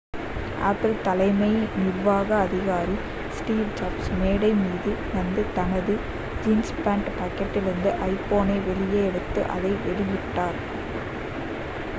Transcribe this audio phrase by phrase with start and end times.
[0.59, 1.49] apple தலைமை
[1.75, 2.95] நிர்வாக அதிகாரி
[3.31, 5.95] ஸ்டீவ் ஜாப்ஸ் மேடை மீது வந்து தனது
[6.41, 10.59] ஜீன்ஸ் பேண்ட் பாக்கெட்டிலிருந்து ஐபோனை வெளியே எடுத்து அதை வெளியிட்டார்